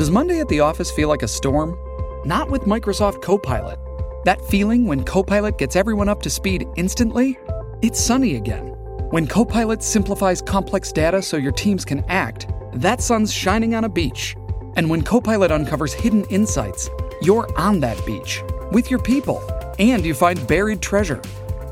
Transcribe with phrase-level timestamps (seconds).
[0.00, 1.76] Does Monday at the office feel like a storm?
[2.24, 3.78] Not with Microsoft Copilot.
[4.24, 7.38] That feeling when Copilot gets everyone up to speed instantly?
[7.82, 8.68] It's sunny again.
[9.10, 13.90] When Copilot simplifies complex data so your teams can act, that sun's shining on a
[13.90, 14.34] beach.
[14.76, 16.88] And when Copilot uncovers hidden insights,
[17.20, 18.42] you're on that beach
[18.72, 19.42] with your people
[19.78, 21.20] and you find buried treasure.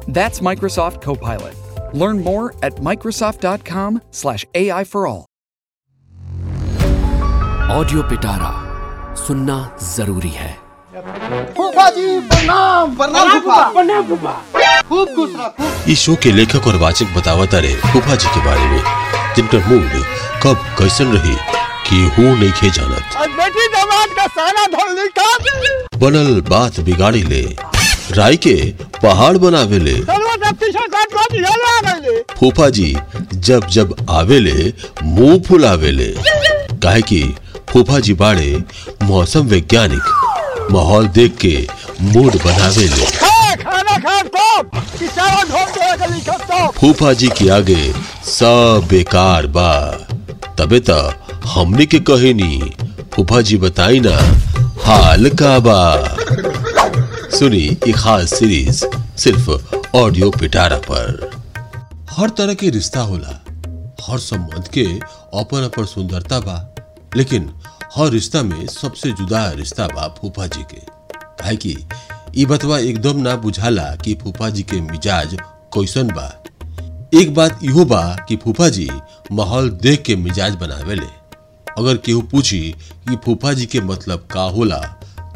[0.06, 1.56] That's Microsoft Copilot.
[1.94, 5.27] Learn more at Microsoft.com/slash AI for all.
[7.70, 8.50] Audio Pitara
[9.16, 10.52] सुनना ज़रूरी है।
[11.56, 14.32] फूफा जी प्रणाम प्रणाम फूफा। प्रणाम फूफा।
[14.88, 18.64] खूब खुश रहो इस शो के लेखक और वाचक बतावत रहे फूफा जी के बारे
[18.70, 18.82] में
[19.36, 19.90] जिनकर मूड
[20.42, 21.34] कब कैसन रही
[21.88, 27.42] केहू नहीं खे जानत। बेटी दामाद का सारा धन निकाल बनल बात बिगाड़ी ले
[28.16, 28.54] राय के
[29.02, 29.96] पहाड़ बनावे ले।
[32.38, 32.94] फूफा जी
[33.34, 34.72] जब जब आवेले
[35.02, 36.14] मुँह फुलावेले
[36.82, 37.20] काहे कि
[37.72, 38.50] फूफा जी बाड़े
[39.02, 41.56] मौसम वैज्ञानिक माहौल देख के
[42.14, 42.56] मूड के
[46.50, 47.82] तो फूफा जी के आगे
[48.30, 49.70] सब बेकार बा।
[50.58, 50.98] तबे त
[51.54, 52.60] हमने के कहेनी
[53.14, 54.16] फूफा जी बताई ना
[54.86, 55.80] हाल का बा।
[57.38, 58.84] सुनी एक खास सीरीज़
[59.22, 59.50] सिर्फ़
[59.96, 61.30] ऑडियो पिटारा पर।
[62.16, 63.38] हर तरह के रिश्ता होला
[64.08, 64.84] हर संबंध के
[65.40, 66.56] अपन अपन सुंदरता बा।
[67.16, 67.50] लेकिन
[67.96, 70.80] हर रिश्ता में सबसे जुदा रिश्ता बा फूफा जी के।
[71.14, 71.76] काहे कि?
[72.36, 75.36] ई बतवा एकदम ना बुझाला कि फूफा जी के मिजाज
[75.76, 76.28] कैसन बा।
[77.20, 78.88] एक बात इहो बा कि फूफा जी
[79.32, 81.06] माहौल देख के मिजाज बनावेले।
[81.78, 82.60] अगर केहू पूछी
[83.08, 84.78] कि फूफा जी के मतलब का होला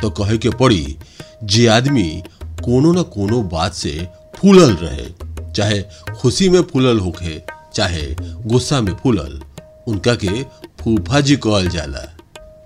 [0.03, 0.97] तो कहे के पड़ी,
[1.45, 2.23] जे आदमी
[2.65, 5.07] कोनो न कोनो बात से फूलल रहे,
[5.53, 5.83] चाहे
[6.21, 7.43] खुशी में फूलल होखे,
[7.75, 8.03] चाहे
[8.47, 9.41] गुस्सा में फूलल,
[9.89, 10.43] उनका के
[10.85, 12.01] फूफा जी कहल जाला।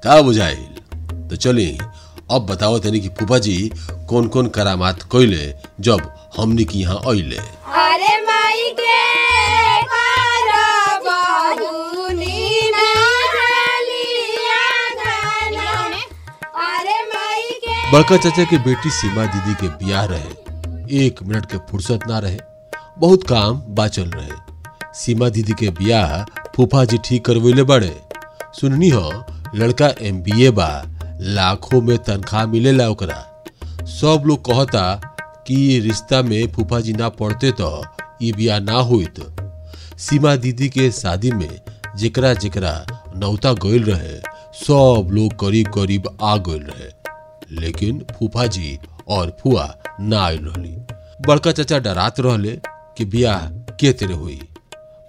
[0.05, 0.65] का बुझाइल?
[1.31, 1.79] तो चली
[2.31, 3.73] अब बताओ तनी कि फूफा जी
[4.09, 8.95] कौन कौन करामात कैले जब हमनी की यहाँ अइले। अरे माई के
[17.93, 22.39] बड़का चाचा के बेटी सीमा दीदी के ब्याह रहे। एक मिनट के फुर्सत ना रहे।
[22.99, 24.33] बहुत काम बाचल रहे।
[24.95, 26.23] सीमा दीदी के ब्याह
[26.57, 28.01] फूफा जी ठीक करवैले बड़े।
[28.61, 29.25] सुननी हो,
[29.55, 30.69] लड़का एम बी ए बा,
[31.21, 33.45] लाखों में तनख्वाह मिलेला ओकरा।
[33.83, 34.95] सब लोग कहता
[35.47, 37.85] कि रिश्ता में फूफा जी ना पड़ते तो
[38.23, 39.21] ये ब्याह ना होइत।
[39.99, 41.61] सीमा दीदी के शादी में
[41.97, 44.17] जेकरा जेकरा नौता गइल रहे,
[44.55, 46.91] सब लोग करीब करीब आ गइल रहे।
[47.61, 48.79] लेकिन फूफा जी
[49.09, 50.77] और फुआ ना आइल रहली।
[51.27, 52.61] बड़का चाचा डरात रहले
[52.97, 54.41] कि ब्याह के तेरे हुई।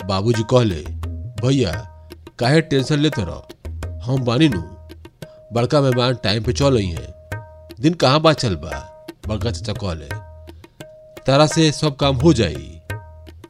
[0.06, 0.84] बाबूजी कहले,
[1.42, 1.97] भैया
[2.40, 4.62] काहे टेंशन लेते रहो हम बानी नु।
[5.54, 7.08] बड़का मेहमान टाइम पे चल आई हैं।
[7.82, 8.84] दिन कहाँ बा चल बा?
[9.28, 10.10] बड़का चाचा कहले
[11.28, 12.82] तारा से सब काम हो जाई।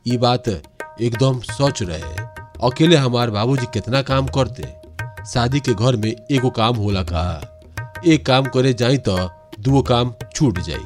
[0.07, 2.15] ये बात एकदम सोच रहे।
[2.63, 4.63] अकेले हमार बाबूजी कितना काम करते।
[5.31, 7.23] शादी के घर में एगो काम होला का।
[8.07, 9.17] एक काम करे जाई तो
[9.59, 10.85] दुगो काम छूट जाई।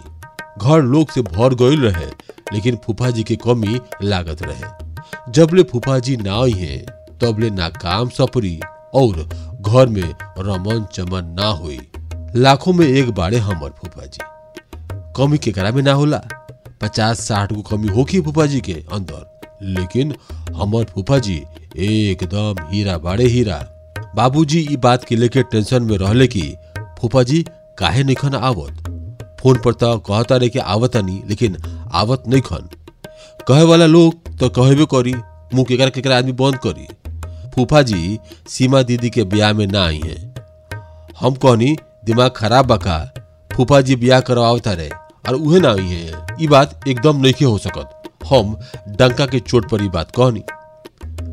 [0.57, 2.05] घर लोग से भर गईल रहे,
[2.53, 6.85] लेकिन फूफा जी के कमी लागत रहे। जबले फूफा जी ना आई हैं
[7.21, 8.59] तबले ना काम सपरी
[8.93, 9.29] और
[9.61, 11.79] घर में रमन चमन ना हुई
[12.35, 14.23] लाखों में एक बाड़े हमर फूफा जी
[15.17, 16.21] कमी केकरा में ना होला।
[16.81, 20.13] पचास साठ गो कमी होखी फूफा जी के अंदर। लेकिन
[20.55, 21.35] हमर फूफा जी
[21.77, 23.57] एकदम हीरा बाड़े हीरा।
[24.15, 26.55] बाबूजी बात के लेके टेंशन में रहले कि
[26.99, 27.45] फूफा जी
[27.79, 28.87] काहे नहीं खन आवत?
[29.41, 31.57] फ़ोन पर तो कहता रहे कि आवत नहीं लेकिन
[31.91, 32.69] आवत नहीं खन।
[33.47, 35.13] कहे वाला लोग तो कहबे करी,
[35.53, 36.87] मुँह केकरा केकरा आदमी बंद करी।
[37.55, 40.35] फूफा जी सीमा दीदी के ब्याह में ना आई हैं।
[41.19, 41.75] हम कहनी,
[42.05, 43.13] दिमाग खराब बका
[43.53, 44.89] फूफा जी ब्याह करवावता रहे,
[45.27, 47.97] और उहे ना आई हैं। ई बात एकदम नहीं हो सकत।
[48.29, 48.55] हम
[48.89, 50.43] डंका के चोट पर ई बात कहनी।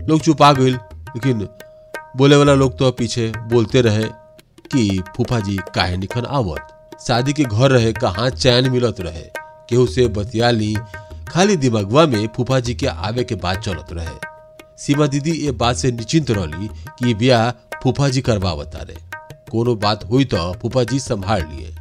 [0.08, 1.48] लोग चुप गइल, लेकिन
[2.16, 4.04] बोले वाला लोग तो पीछे बोलते रहे
[4.72, 9.22] कि फूफा जी काहे निखन आवत। शादी के घर रहे, कहाँ चैन मिलत रहे,
[9.68, 10.74] केहू से बतिया ली,
[11.28, 14.27] खाली दिमागवा में फूफा जी के आवे के बाद चलत रहे।
[14.78, 17.50] सीमा दीदी ये बात से निश्चिंत रहली कि ब्याह
[17.82, 19.06] फूफा जी करवावता रहे
[19.50, 21.74] कोनो बात हुई तो फूफा जी संभाल लिए।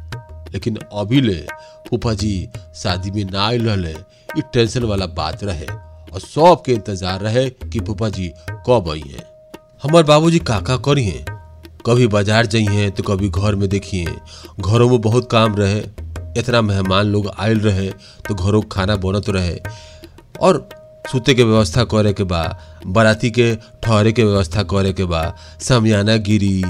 [0.52, 1.40] लेकिन अभी ले
[1.88, 6.72] फूफा जी शादी में ना आयल रहले, ई टेंशन वाला बात रहे और सब के
[6.72, 8.28] इंतज़ार रहे कि फूफा जी
[8.68, 9.24] कब आई हैं।
[9.82, 11.24] हमार बाबूजी काका करी हैं।
[11.86, 14.16] कभी बाज़ार जाई हैं तो कभी घर में देखिए
[14.60, 15.80] घरों में बहुत काम रहे।
[16.36, 17.88] इतना मेहमान लोग आयल रहे
[18.28, 19.56] तो घरों खाना बनत रहे।
[20.40, 20.68] और
[21.12, 22.42] सुते के व्यवस्था करे के बा,
[22.86, 25.22] बाराती के ठहरे के व्यवस्था करे के बा,
[25.60, 26.62] समियाना गिरी,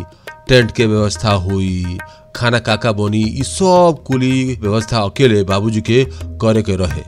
[0.49, 1.99] टेंट के व्यवस्था हुई,
[2.37, 6.05] खाना काका बनी, ई सब कुली व्यवस्था अकेले बाबूजी के
[6.43, 7.03] करे के रहे।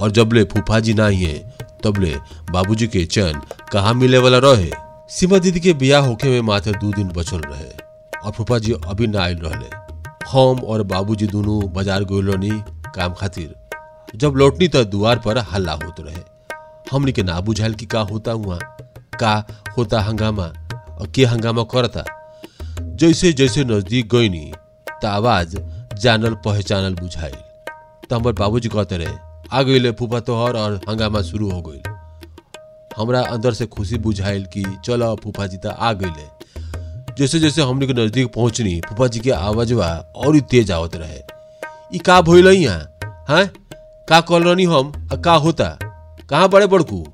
[0.00, 1.26] और जबले फूफाजी ना ही,
[1.84, 2.14] तबले
[2.52, 3.40] बाबूजी के चैन
[3.72, 4.70] कहाँ मिले वाला रहे?
[5.10, 7.70] सीमा दीदी के बियाह होके में मात्र दो दिन बचल रहे,
[8.24, 9.82] और फूफा जी अभी ना आयल रहे
[10.30, 12.50] हम और बाबूजी दोनों बाज़ार गइलोनी
[12.94, 13.54] काम खातिर,
[14.16, 16.22] जब लौटनी तो द्वार पर हल्ला होते रहे।
[16.92, 18.58] हमनी के ना बुझाइल कि का होता हुआ,
[19.20, 19.46] का
[19.78, 20.46] होता हंगामा
[21.00, 22.04] और के हंगामा करता।
[22.80, 24.52] जैसे जैसे नज़दीक गईनी,
[25.02, 25.56] त आवाज़
[26.00, 27.34] जानल, पहचानल बुझाइल।
[28.10, 29.14] त हमर बाबूजी कहते रहे,
[29.52, 31.82] आ गईले फूफा तोहर और हंगामा शुरू हो गई
[32.96, 36.28] हमरा अंदर से खुशी बुझाइल कि चलो फूफा जी त आ गईले।
[37.18, 41.20] जैसे जैसे हमनी के नज़दीक पहुंचनी फूफा जी के आवाजवा और तेज आवत रहे।
[41.94, 42.78] ई का भइल यहाँ
[43.30, 43.46] हैं?
[44.08, 44.92] का कल रहनी हम?
[45.12, 45.78] आ का होता?
[46.30, 47.04] कहाँ बड़े बड़कू?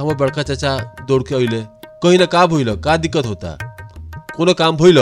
[0.00, 0.76] हमर बड़का चाचा
[1.08, 1.60] दौड़ के अइले।
[2.02, 3.56] कहीं ना का भइल का दिक्कत होता?
[4.36, 4.98] कोनो काम भइल?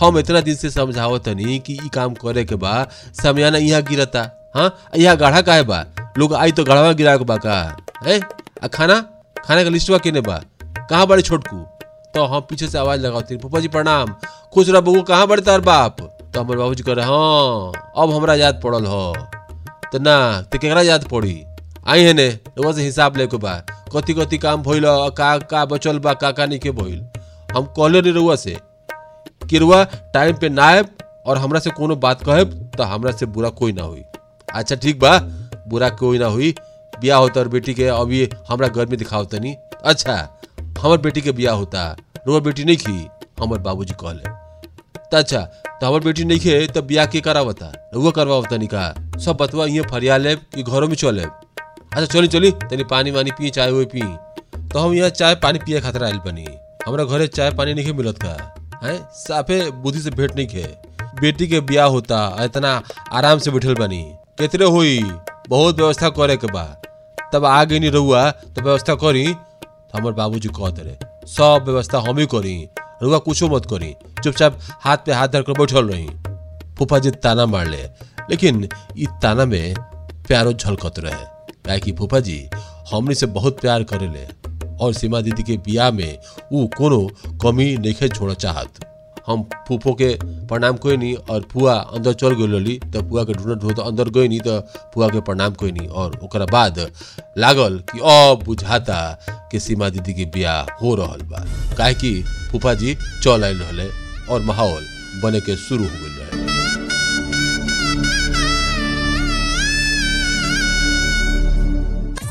[0.00, 2.86] हम इतना दिन से समझाओ तनी कि ई काम करे के बा,
[3.22, 5.84] समयाना यहाँ गिरता। हाँ यहाँ गाढ़ा काहे बा?
[6.18, 7.76] लोग आई तो गढ़वा गिरा के बा का?
[8.06, 8.20] है?
[8.64, 9.00] आ खाना?
[9.44, 10.40] खाना का लिस्टवा केने बा?
[10.90, 11.56] कहाँ बड़े छोटकू?
[12.14, 14.14] तो हम पीछे से आवाज़ लगाते पप्पा जी प्रणाम।
[14.54, 15.96] खुश रह बबू कहाँ बड़े तार बाप?
[16.34, 19.14] तो हमारे बाबूजी कह रहे हाँ अब हमरा याद पड़ल हो।
[19.92, 21.44] तो ना तो केकरा याद पड़ी?
[21.88, 23.54] आई है ने रउआ से हिसाब लेके बा।
[23.94, 27.00] कथी कथी काम भइल, का का बचल बा, का का नहीं के भइल।
[27.56, 28.56] हम कहले नहीं रउआ से
[29.50, 29.82] कि रुआ
[30.14, 30.88] टाइम पे ना आएब
[31.26, 34.02] और हमरा से कोनो बात कहब तो हमरा से बुरा कोई ना हुई।
[34.54, 35.18] अच्छा ठीक बा।
[35.68, 36.54] बुरा कोई ना हुई।
[37.00, 40.16] बियाह होता और बेटी के अभी हमरा घर में दिखाओ तनी। अच्छा
[40.80, 41.84] हमर बेटी के ब्याह होता।
[42.26, 43.06] रउआ बेटी नहीं खी
[43.40, 44.30] हमर बाबूजी कहले।
[45.12, 45.40] त अच्छा
[45.80, 47.72] तो हमर बेटी नहीं खे तब बियाह के करावता?
[47.94, 51.24] रुआ करवावता नहीं का सब बतवा ये फरिया लेब कि घरों में चले
[51.92, 54.02] अच्छा चली चली। तनी पानी वानी पी चाय वो पी।
[54.68, 56.46] तो हम यहाँ चाय पानी पिए खातिर आयल बनी।
[56.86, 58.36] हमरा घरे चाय पानी नहीं मिलत का?
[58.84, 58.96] है?
[59.14, 60.64] साफे बुद्धि से भेंट नहीं खे
[61.20, 62.70] बेटी के ब्याह होता इतना
[63.12, 64.02] आराम से बैठल बनी।
[64.38, 64.98] केतरे हुई?
[65.48, 66.64] बहुत व्यवस्था करे के बा।
[67.32, 70.96] तब आ गई नहीं रहुआ तो व्यवस्था करी। तो हमर बाबूजी कहते रहे,
[71.26, 72.56] सब व्यवस्था हम ही करी।
[73.02, 76.08] रुआ कुछो मत करी। चुपचाप हाथ पे हाथ धर कर बैठल रही।
[76.78, 77.82] फूफा जी ताना मार ले
[78.30, 78.68] लेकिन
[78.98, 79.74] ई ताना में
[80.28, 81.24] प्यारो झलकत रहे।
[81.64, 82.38] काहे कि फूफा जी
[82.92, 84.26] हमनी से बहुत प्यार करेले
[84.84, 86.18] और सीमा दीदी के बियाह में
[86.52, 87.06] ऊ कोनो
[87.42, 88.84] कमी नहीं छोड़ चाहत।
[89.26, 90.08] हम फूफो के
[90.48, 94.08] प्रणाम कोई नहीं और फुआ अंदर चल गई लली तो फुआ के ढूंढत ढूंढत अंदर
[94.16, 94.58] गई नहीं तो
[94.94, 96.78] फुआ के प्रणाम कोई नहीं और ओकरा बाद
[97.38, 98.98] लागल कि अब बुझाता
[99.52, 101.44] कि सीमा दीदी के बियाह हो रहा बा।
[101.78, 102.12] काहे कि
[102.50, 103.88] फूफा जी चल आयल रहले,
[104.32, 104.82] और माहौल
[105.22, 106.51] बने के शुरू हो गई रहे।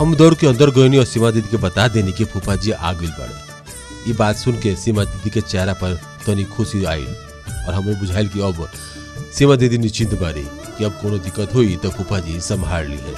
[0.01, 2.91] हम दौड़ के अंदर गईनी और सीमा दीदी के बता देनी कि फूफा जी आ
[2.93, 3.33] गई बड़े
[4.07, 5.93] ये बात सुन के सीमा दीदी के चेहरा पर
[6.25, 8.67] तनी खुशी आई और हमें बुझाइल कि अब
[9.37, 10.45] सीमा दीदी निश्चिंत बारी
[10.77, 13.13] कि अब कोनो दिक्कत हुई तो फूफा जी संभाल ली है।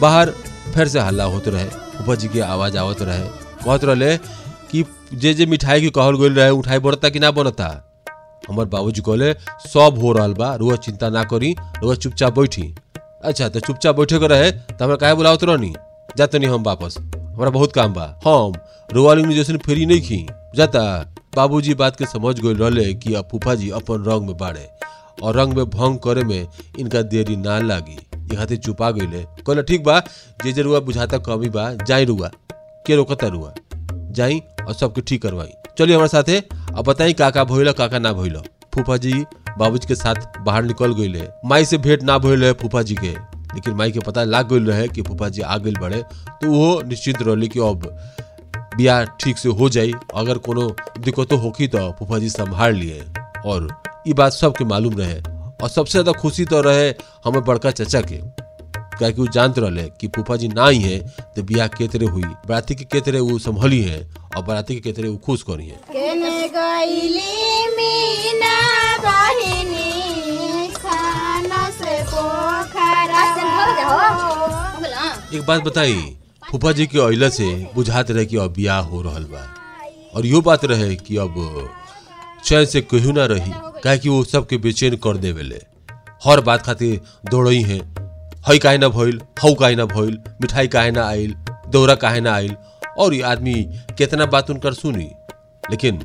[0.00, 0.30] बाहर
[0.74, 1.64] फिर से हल्ला होते रहे
[1.96, 3.24] फूफा जी की आवाज़ आवत रहे।
[3.64, 4.16] कहत रहे
[4.70, 4.84] कि
[5.14, 7.70] जे जे मिठाई की कहल गई रहे, उठाई बनता कि ना बनता?
[8.48, 9.32] हमार बाबूजी कहले,
[9.72, 12.74] सब हो रहा बा रुआ चिंता ना करी रुआ चुपचाप बैठी।
[13.24, 15.74] अच्छा तो चुपचाप बैठे के रहे तो हमरा काहे बुलावत रहनी?
[16.18, 18.52] जाते नहीं हम वापस। हमारा बहुत काम बा। हम
[18.92, 20.26] रोवालिंग जैसे फेरी नहीं खी।
[20.56, 24.68] जाता, बाबूजी बात के समझ गए रहले कि अब फूफा जी अपन रंग में बाड़े।
[25.22, 26.48] और रंग में भंग करे में
[26.78, 30.00] इनका देरी ना लागी। ये खातिर चुपा गईले कहले, ठीक बा,
[30.44, 32.30] जे जे रुआ बुझाता कमी बा, जाई रुआ।
[32.86, 33.54] के रोकता रुआ?
[34.10, 35.48] जाई और सबके ठीक करवाई।
[35.78, 36.38] चलिए हमारे साथे,
[36.74, 38.36] अब बताई काका भइल, काका ना भइल।
[38.74, 39.24] फूफा जी
[39.58, 43.74] बाबूजी के साथ बाहर निकल गईले माई से भेंट ना भइल फूफा जी के। लेकिन
[43.74, 47.22] माई के पता लाग गई रहे कि फूफा जी आ गई बड़े तो वो निश्चित
[47.22, 47.86] रहले कि अब
[48.76, 50.68] बियाह ठीक से हो जाई, अगर कोनो
[50.98, 53.04] दिक्कतों होगी तो फूफा जी संभाल लिए।
[53.46, 53.68] और
[54.06, 55.20] ये बात सबके मालूम रहे,
[55.62, 56.88] और सबसे ज़्यादा खुशी तो रहे
[57.24, 58.18] हमें बड़का चचा के
[58.96, 60.98] क्या कि वो जानते रहे कि फूफा जी ना ही है
[61.36, 64.00] तो बियाह केतरे हुई, बराती के केतरे वो संभली है,
[64.36, 65.78] और बराती के केतरे वो खुश करी है।
[75.34, 75.94] एक बात बताई,
[76.50, 79.42] फूफा जी के अइला से बुझात रहे कि अब बियाह हो रहल बा।
[80.16, 81.34] और यो बात रहे कि अब
[82.44, 83.52] चैन से कहू ना रही
[83.84, 85.60] काहे कि वो सबके बेचैन कर देवेले।
[86.24, 87.00] हर बात खातिर
[87.30, 87.78] दौड़ई है।
[88.48, 91.34] हई काहे ना भइल, हऊ काहे ना भइल, मिठाई काहे ना आइल,
[91.68, 92.56] दौरा काहे ना आइल,
[92.98, 93.54] और ये आदमी
[93.98, 95.10] कितना बात उनकर सुनी।
[95.70, 96.02] लेकिन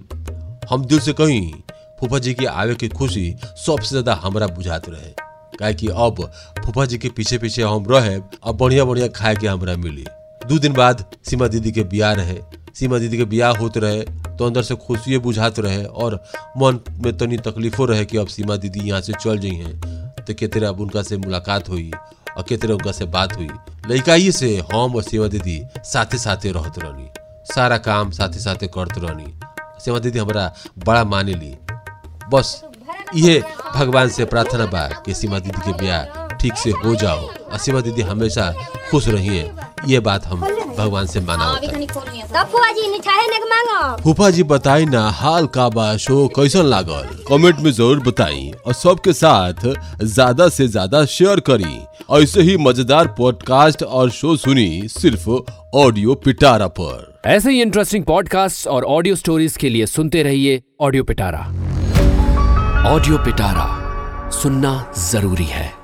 [0.70, 1.52] हम दिल से कहीं
[2.00, 3.34] फूफा जी के आवे की खुशी
[3.66, 5.29] सबसे ज़्यादा हमारा बुझात रहे।
[5.60, 6.22] काहे कि अब
[6.66, 10.06] फूफा जी के पीछे पीछे हम रहे अब बढ़िया बढ़िया खाए के हमरा मिली।
[10.42, 12.40] दो दिन बाद सीमा दीदी के बियाह रहे।
[12.76, 14.02] सीमा दीदी के बियाह होते रहे
[14.38, 16.16] तो अंदर से खुशी बुझात रहे और
[16.58, 19.80] मन में तनी तकलीफो रहे कि अब सीमा दीदी यहाँ से चल जाइ हैं।
[20.18, 21.92] तो के तरह अब उनका से मुलाकात हुई
[22.38, 23.50] और के तरह उनका से बात हुई।
[23.88, 27.08] लड़काई से हम और सीमा दीदी साथे साथे रहत रहनी,
[27.46, 29.34] सारा काम साथे साथे करत रहनी।
[29.80, 30.52] सीमा दीदी हमारा
[30.86, 31.56] बड़ा माने ली
[32.32, 32.62] बस
[33.16, 33.42] ये
[33.76, 37.80] भगवान से प्रार्थना बा कि सीमा दीदी के ब्याह ठीक से हो जाओ और सीमा
[37.82, 38.52] दीदी हमेशा
[38.92, 39.52] खुश रहिए।
[39.88, 40.42] ये बात हम
[40.78, 41.86] भगवान से माना होता है
[44.04, 47.08] फूफा जी बताई ना हाल का बा शो कैसन लागल?
[47.30, 49.66] कमेंट में ज़रूर बताई और सबके साथ
[50.04, 51.78] ज़्यादा से ज़्यादा शेयर करी।
[52.22, 55.30] ऐसे ही मज़ेदार पॉडकास्ट और शो सुनी सिर्फ़
[55.78, 61.04] ऑडियो पिटारा पर। ऐसे ही इंटरेस्टिंग पॉडकास्ट और ऑडियो स्टोरीज के लिए सुनते रहिए ऑडियो
[61.04, 61.48] पिटारा।
[62.88, 63.66] ऑडियो पिटारा
[64.32, 65.79] सुनना ज़रूरी है।